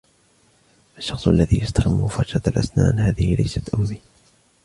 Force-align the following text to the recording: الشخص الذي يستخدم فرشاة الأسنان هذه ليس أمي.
الشخص 0.97 1.27
الذي 1.27 1.59
يستخدم 1.61 2.07
فرشاة 2.07 2.41
الأسنان 2.47 2.99
هذه 2.99 3.35
ليس 3.35 3.59
أمي. 3.75 4.01